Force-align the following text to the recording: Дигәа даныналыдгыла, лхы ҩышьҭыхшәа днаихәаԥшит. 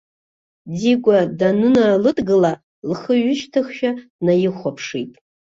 Дигәа 0.77 1.17
даныналыдгыла, 1.37 2.53
лхы 2.89 3.13
ҩышьҭыхшәа 3.23 3.91
днаихәаԥшит. 4.17 5.11